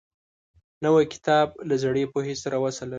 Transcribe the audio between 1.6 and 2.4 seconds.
له زړې پوهې